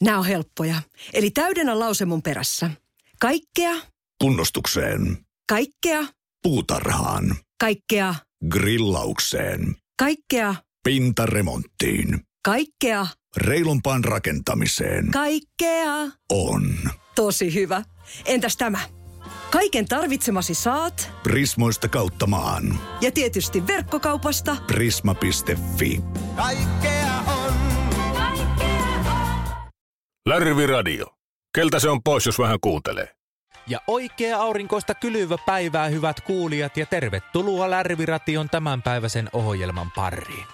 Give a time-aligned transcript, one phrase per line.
[0.00, 0.82] Nämä on helppoja.
[1.14, 2.70] Eli täydennä lause mun perässä.
[3.20, 3.74] Kaikkea,
[4.22, 5.18] Kunnostukseen.
[5.48, 6.00] kaikkea,
[6.42, 7.36] Puutarhaan.
[7.60, 8.14] kaikkea,
[8.48, 9.76] Grillaukseen.
[9.98, 12.20] kaikkea, Pintaremonttiin.
[12.44, 15.10] kaikkea, Reilumpaan rakentamiseen.
[15.10, 15.94] kaikkea.
[16.32, 16.76] On.
[17.14, 17.82] Tosi hyvä.
[18.24, 18.78] Entäs tämä?
[19.50, 22.78] Kaiken tarvitsemasi saat Prismoista kautta maan.
[23.00, 26.00] ja tietysti verkkokaupasta Prisma.fi.
[26.36, 26.99] Kaikkea
[30.26, 31.06] Lärvi Radio.
[31.54, 33.08] Keltä se on pois, jos vähän kuuntelee?
[33.66, 40.46] Ja oikea aurinkoista kylyvä päivää, hyvät kuulijat, ja tervetuloa Lärviration tämänpäiväisen ohjelman pariin.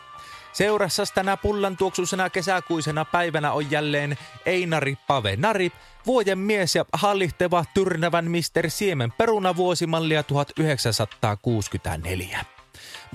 [0.52, 5.72] Seurassa tänä pullan tuoksuisena kesäkuisena päivänä on jälleen Einari Pave Nari,
[6.06, 12.55] vuoden mies ja hallihteva tyrnävän Mister Siemen peruna vuosimallia 1964.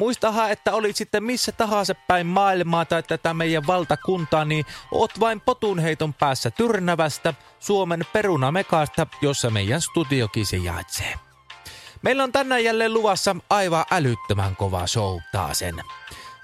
[0.02, 5.42] Muistahan, että olit sitten missä tahansa päin maailmaa tai tätä meidän valtakuntaa, niin oot vain
[5.42, 11.14] potunheiton päässä Tyrnävästä, Suomen perunamekasta, jossa meidän studiokin sijaitsee.
[12.02, 15.76] Meillä on tänään jälleen luvassa aivan älyttömän kova show taasen.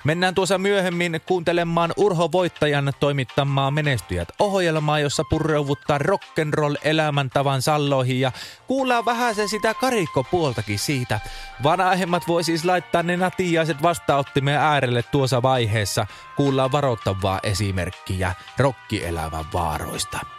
[0.03, 8.31] Mennään tuossa myöhemmin kuuntelemaan Urho Voittajan toimittamaa Menestyjät ohjelmaa, jossa purreuvuttaa rock'n'roll elämäntavan salloihin ja
[8.67, 11.19] kuullaan vähän se sitä karikkopuoltakin siitä.
[11.63, 16.07] Vanhemmat voi siis laittaa ne natiaiset vastaanottimeen äärelle tuossa vaiheessa.
[16.35, 20.36] Kuullaan varoittavaa esimerkkiä rokkielämän vaaroista.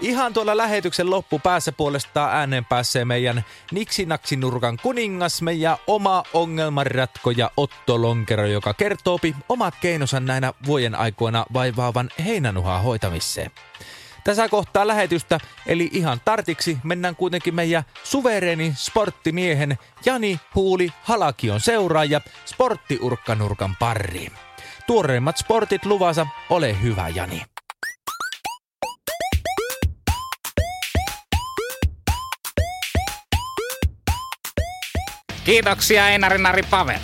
[0.00, 8.46] Ihan tuolla lähetyksen loppupäässä puolestaan ääneen pääsee meidän Niksinaksinurkan kuningas, meidän oma ongelmanratkoja Otto Lonkero,
[8.46, 13.50] joka kertoopi omat keinonsa näinä vuoden aikoina vaivaavan heinänuhaa hoitamiseen.
[14.24, 22.20] Tässä kohtaa lähetystä, eli ihan tartiksi, mennään kuitenkin meidän suvereeni sporttimiehen Jani Huuli Halakion seuraaja
[22.44, 24.32] sporttiurkkanurkan pariin.
[24.86, 27.55] Tuoreimmat sportit luvassa, ole hyvä Jani.
[35.46, 36.98] Kiitoksia Einari Nari Pavel.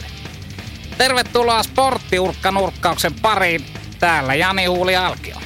[0.99, 3.65] Tervetuloa sporttiurkkanurkkauksen pariin.
[4.00, 5.37] Täällä Jani Huuli Alkio.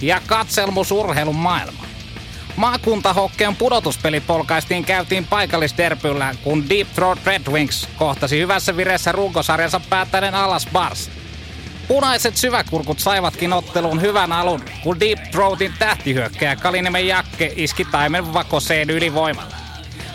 [0.00, 1.84] Ja katselmus urheilun maailma.
[2.56, 10.34] Maakuntahokkeen pudotuspeli polkaistiin käytiin paikallisderpyllä, kun Deep Throat Red Wings kohtasi hyvässä vireessä runkosarjansa päättäneen
[10.34, 11.10] Alas Bars.
[11.88, 18.90] Punaiset syväkurkut saivatkin otteluun hyvän alun, kun Deep Throatin tähtihyökkäjä Kaliniemen Jakke iski taimen vakoseen
[18.90, 19.59] ylivoimalla.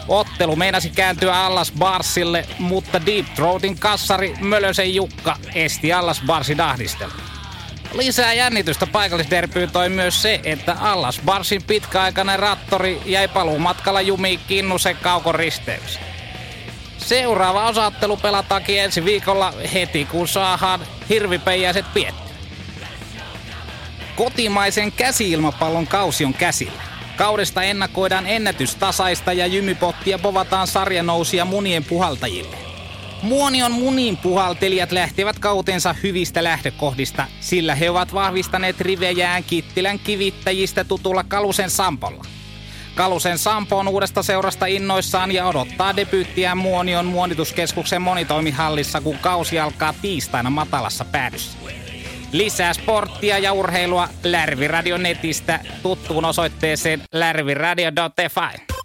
[0.08, 7.14] Ottelu meinasi kääntyä Allas Barsille, mutta Deep Throatin kassari Mölösen Jukka esti Allas Barsin ahdistelun.
[7.94, 14.98] Lisää jännitystä paikallisderpyyn toi myös se, että Allas Barsin pitkäaikainen rattori jäi paluumatkalla jumiin Kinnusen
[15.02, 16.00] kaukon risteys.
[16.98, 20.80] Seuraava osaattelu pelataankin ensi viikolla heti, kun saadaan
[21.10, 22.34] hirvipeijäiset pietty.
[24.16, 26.95] Kotimaisen käsiilmapallon kausi on käsillä.
[27.18, 32.58] Kaudesta ennakoidaan ennätystasaista ja jymypottia povataan sarjanousia munien puhaltajille.
[33.22, 41.24] Muonion munin puhaltelijat lähtevät kautensa hyvistä lähtökohdista, sillä he ovat vahvistaneet rivejään Kittilän kivittäjistä tutulla
[41.24, 42.26] Kalusen Sampolla.
[42.96, 49.94] Kalusen Sampo on uudesta seurasta innoissaan ja odottaa debyyttiään Muonion muonituskeskuksen monitoimihallissa, kun kausi alkaa
[50.02, 51.58] tiistaina matalassa päädyssä.
[52.36, 58.76] Lisää sporttia ja urheilua Lärviradio netistä tuttuun osoitteeseen lärviradio.fi.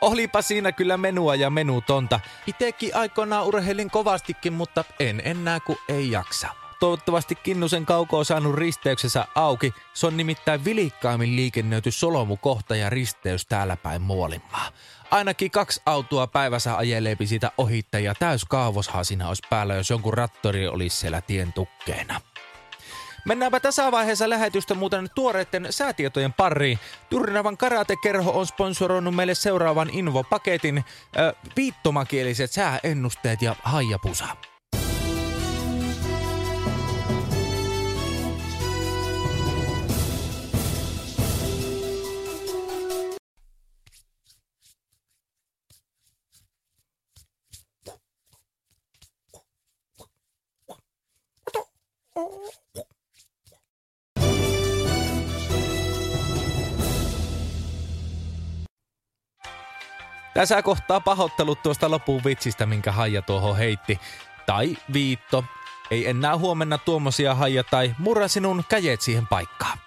[0.00, 2.20] Olipa siinä kyllä menua ja menutonta.
[2.46, 6.48] Itekin aikoinaan urheilin kovastikin, mutta en enää kun ei jaksa.
[6.80, 9.72] Toivottavasti Kinnusen kauko on saanut risteyksensä auki.
[9.94, 14.68] Se on nimittäin vilikkaammin liikennöity solomukohta ja risteys täällä päin Muolimaa.
[15.10, 18.14] Ainakin kaksi autoa päivässä ajeleepi siitä ohittajia.
[18.14, 22.20] Täys kaavoshan siinä olisi päällä, jos jonkun rattori olisi siellä tien tukkeena.
[23.24, 26.78] Mennäänpä tässä vaiheessa lähetystä muuten tuoreiden säätietojen pariin.
[27.10, 30.84] Tyrnävän karatekerho on sponsoroinut meille seuraavan infopaketin, äh,
[31.56, 34.26] viittomakieliset sääennusteet ja haijapusa.
[60.38, 64.00] Tässä kohtaa pahoittelut tuosta lopun vitsistä, minkä Haija tuohon heitti.
[64.46, 65.44] Tai viitto.
[65.90, 69.78] Ei enää huomenna tuommoisia Haija tai murra sinun käjet siihen paikkaan.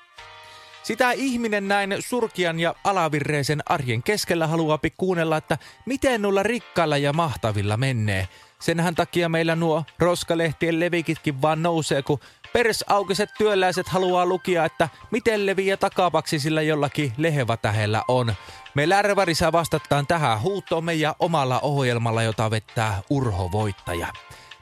[0.83, 7.13] Sitä ihminen näin surkian ja alavirreisen arjen keskellä haluaapi kuunnella, että miten nulla rikkailla ja
[7.13, 8.27] mahtavilla menee.
[8.59, 12.19] Senhän takia meillä nuo roskalehtien levikitkin vaan nousee, kun
[12.53, 18.33] Persaukiset työläiset haluaa lukia, että miten leviä takapaksi sillä jollakin lehevatähellä on.
[18.75, 24.07] Me Lärvärissa vastataan tähän huutoon meidän omalla ohjelmalla, jota vettää Urho Voittaja.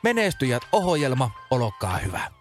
[0.03, 2.31] Menestyjät ohjelma, olkaa hyvä.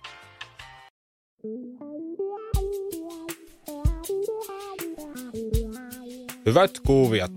[6.46, 7.32] Hyvät kuuvijat,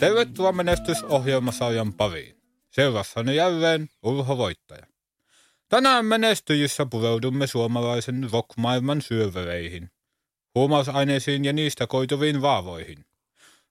[0.00, 2.36] tervetuloa menestysohjelmasarjan pariin.
[2.70, 4.86] Seurassani jälleen Urho Voittaja.
[5.68, 9.90] Tänään menestyjissä pureudumme suomalaisen rockmaailman syövereihin,
[10.54, 13.04] huumausaineisiin ja niistä koituviin vaavoihin.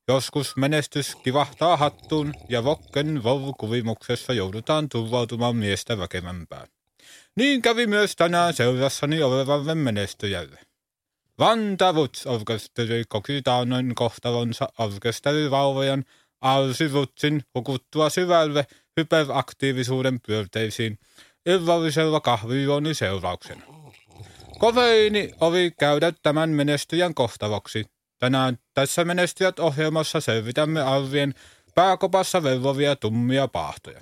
[0.08, 3.22] Joskus menestys kivahtaa hattuun ja rocken
[3.58, 6.68] kuvimuksessa joudutaan turvautumaan miestä väkevämpään.
[7.36, 10.60] Niin kävi myös tänään seurassani olevalle menestyjälle.
[11.40, 16.06] Vanta Roots Orkesteri koki taannoin kohtalonsa orkesterivauvojan
[16.42, 18.68] Arsi Rootsin hukuttua syvälle
[18.98, 21.00] hyperaktiivisuuden pyörteisiin
[21.46, 23.62] illallisella kahvijuoni seurauksena.
[24.60, 27.86] Kofeiini oli käydä tämän menestyjän kohtaloksi.
[28.20, 31.34] Tänään tässä menestyjät ohjelmassa selvitämme arvien
[31.76, 34.02] pääkopassa vellovia tummia paahtoja.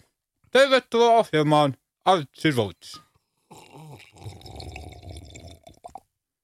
[0.52, 3.02] Tervetuloa ohjelmaan Artsi Roots.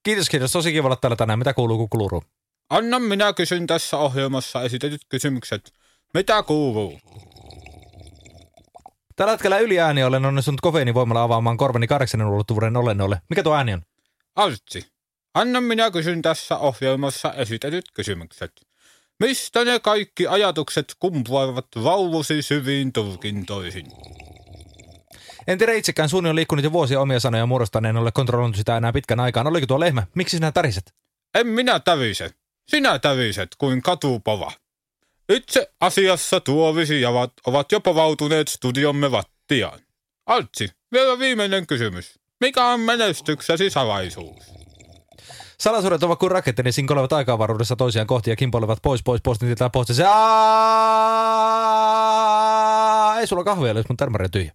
[0.03, 0.51] Kiitos, kiitos.
[0.51, 1.39] Tosi kiva olla täällä tänään.
[1.39, 2.23] Mitä kuuluu, kun kuuluu?
[2.69, 5.73] Anna minä kysyn tässä ohjelmassa esitetyt kysymykset.
[6.13, 6.99] Mitä kuuluu?
[9.19, 13.21] Tällä hetkellä yliääni olen onnistunut kofeiinivoimalla avaamaan korvani kahdeksannen ulottuvuuden olennolle.
[13.29, 13.81] Mikä tuo ääni on?
[14.35, 14.85] Artsi,
[15.33, 18.51] anna minä kysyn tässä ohjelmassa esitetyt kysymykset.
[19.19, 23.85] Mistä ne kaikki ajatukset kumpuavat vauvusi syviin tulkintoihin?
[25.47, 28.77] En tiedä itsekään, suuni on liikkunut jo vuosia omia sanoja muodostaan, en ole kontrolloinut sitä
[28.77, 29.47] enää pitkän aikaan.
[29.47, 30.03] Oliko tuo lehmä?
[30.15, 30.93] Miksi sinä täriset?
[31.35, 32.29] En minä tävise.
[32.67, 34.51] Sinä täviset kuin katupova.
[35.29, 39.79] Itse asiassa tuovisijavat ovat jo povautuneet studiomme vattiaan.
[40.25, 42.19] Altsi, vielä viimeinen kysymys.
[42.39, 44.43] Mikä on menestyksesi salaisuus?
[45.59, 49.47] Salasuudet ovat kuin raketti, niin sinkoilevat aikaavaruudessa toisiaan kohti ja kimpoilevat pois, pois, pois, niin
[49.47, 49.87] tietää pois.
[49.87, 50.03] Se,
[53.19, 54.51] ei sulla kahvia, jos mun termari on tyhjä.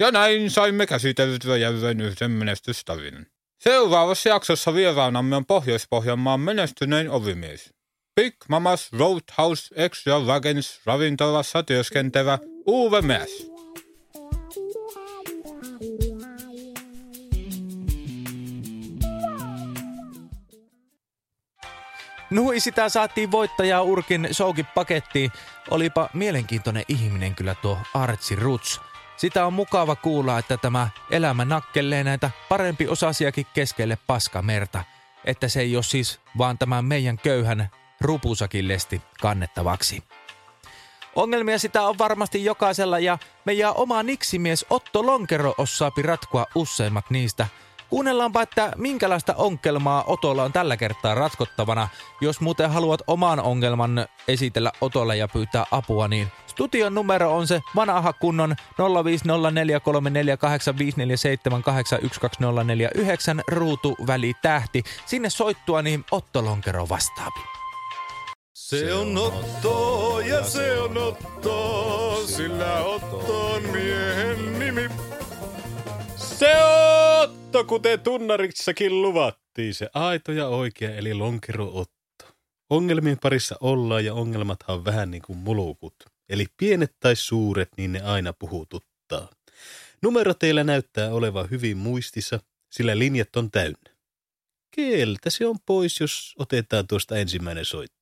[0.00, 3.26] Ja näin saimme käsiteltyä jälleen yhden menestystarinan.
[3.60, 7.74] Seuraavassa jaksossa vieraanamme on Pohjois-Pohjanmaan menestynein ovimies.
[8.20, 13.52] Big Mamas Roadhouse Extravagance ravintolassa työskentelevä Uwe Mies.
[22.30, 25.30] Nui sitä saatiin voittajaa Urkin showkin pakettiin.
[25.70, 28.80] Olipa mielenkiintoinen ihminen kyllä tuo Artsi Ruts.
[29.16, 34.84] Sitä on mukava kuulla, että tämä elämä nakkelee näitä parempi osasiakin keskelle paskamerta.
[35.24, 37.70] Että se ei ole siis vaan tämän meidän köyhän
[38.02, 40.02] rupusakin lesti kannettavaksi.
[41.14, 47.46] Ongelmia sitä on varmasti jokaisella ja meidän oma niksimies Otto Lonkero osaapi ratkoa useimmat niistä.
[47.92, 51.88] Kuunnellaanpa, että minkälaista ongelmaa Otolla on tällä kertaa ratkottavana.
[52.20, 57.60] Jos muuten haluat oman ongelman esitellä Otolle ja pyytää apua, niin studion numero on se
[57.76, 58.84] vanha kunnon 0504348547812049
[63.48, 64.82] ruutu väli tähti.
[65.06, 67.51] Sinne soittua, niin Otto Lonkero vastaapi.
[68.72, 74.88] Se on Otto ja se on Otto, sillä Otto on miehen nimi.
[76.16, 76.52] Se
[77.22, 82.34] Otto, kuten tunnarissakin luvattiin, se aito ja oikea eli lonkero Otto.
[82.70, 85.94] Ongelmien parissa ollaan ja ongelmathan on vähän niin kuin mulukut.
[86.28, 89.28] Eli pienet tai suuret, niin ne aina puhututtaa.
[90.02, 93.90] Numero teillä näyttää olevan hyvin muistissa, sillä linjat on täynnä.
[94.70, 98.01] Keltä se on pois, jos otetaan tuosta ensimmäinen soittaja?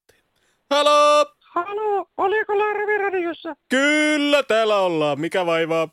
[0.70, 1.26] Halo!
[1.40, 3.56] Halo, oliko Larvi radiossa?
[3.68, 5.20] Kyllä, täällä ollaan.
[5.20, 5.88] Mikä vaivaa?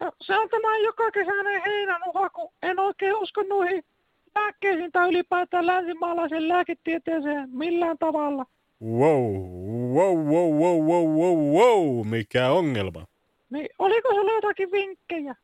[0.00, 3.84] No, se on tämä joka kesäinen heinänuha, kun en oikein usko noihin
[4.34, 8.46] lääkkeisiin tai ylipäätään länsimaalaisen lääketieteeseen millään tavalla.
[8.82, 9.34] Wow,
[9.94, 12.06] wow, wow, wow, wow, wow, wow.
[12.06, 13.06] Mikä ongelma?
[13.50, 15.34] Niin, oliko sulla jotakin vinkkejä?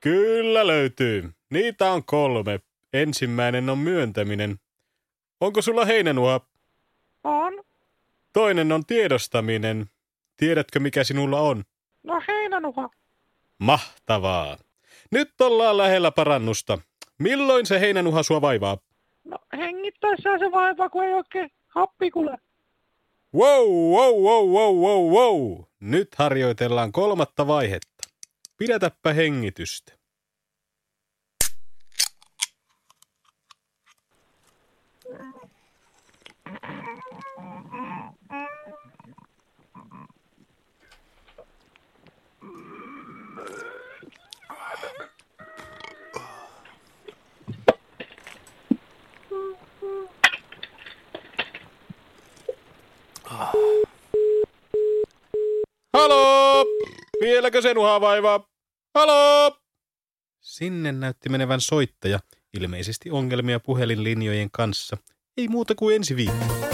[0.00, 1.30] Kyllä löytyy.
[1.50, 2.60] Niitä on kolme.
[2.92, 4.56] Ensimmäinen on myöntäminen.
[5.40, 6.40] Onko sulla heinänuha?
[7.24, 7.65] On.
[8.36, 9.86] Toinen on tiedostaminen.
[10.36, 11.64] Tiedätkö, mikä sinulla on?
[12.02, 12.90] No heinänuha.
[13.58, 14.56] Mahtavaa.
[15.10, 16.78] Nyt ollaan lähellä parannusta.
[17.18, 18.78] Milloin se heinänuha sua vaivaa?
[19.24, 22.38] No hengittäessään se vaivaa, kun ei oikein happi kuule.
[23.34, 25.64] Wow, wow, wow, wow, wow, wow.
[25.80, 28.08] Nyt harjoitellaan kolmatta vaihetta.
[28.56, 29.92] Pidätäpä hengitystä.
[57.26, 58.48] Vieläkö se nuha vaivaa?
[58.94, 59.56] Halo!
[60.40, 62.18] Sinne näytti menevän soittaja,
[62.54, 64.96] ilmeisesti ongelmia puhelinlinjojen kanssa.
[65.36, 66.65] Ei muuta kuin ensi viikko.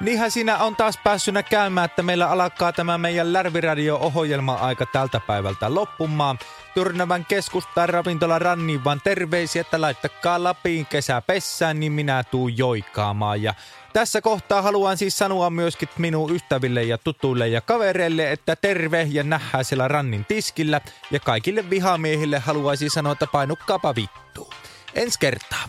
[0.00, 6.38] Niinhän siinä on taas päässynä käymään, että meillä alkaa tämä meidän Lärviradio-ohjelma-aika tältä päivältä loppumaan.
[6.74, 13.42] Tyrnävän keskustan ravintola Ranniin vaan terveisiä, että laittakaa Lapiin kesäpessään, niin minä tuun joikaamaan.
[13.42, 13.54] Ja
[13.92, 19.22] tässä kohtaa haluan siis sanoa myöskin minun ystäville ja tutuille ja kavereille, että terve ja
[19.22, 20.80] nähdään siellä Rannin tiskillä.
[21.10, 24.50] Ja kaikille vihamiehille haluaisin sanoa, että painukkaapa vittu.
[24.94, 25.68] Ensi kertaa.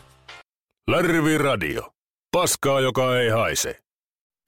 [0.90, 1.92] Lärvi Radio.
[2.32, 3.87] Paskaa, joka ei haise.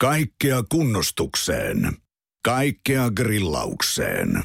[0.02, 1.98] Kaikkea kunnostukseen.
[2.46, 4.44] Kaikkea grillaukseen.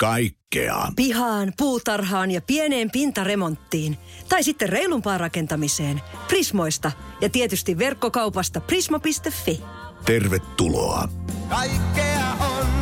[0.00, 0.92] Kaikkea.
[0.96, 3.98] Pihaan, puutarhaan ja pieneen pintaremonttiin.
[4.28, 6.00] Tai sitten reilumpaan rakentamiseen.
[6.28, 9.60] Prismoista ja tietysti verkkokaupasta prisma.fi.
[10.06, 11.08] Tervetuloa.
[11.48, 12.79] Kaikkea on.